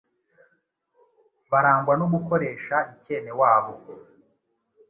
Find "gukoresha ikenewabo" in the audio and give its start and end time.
2.13-3.73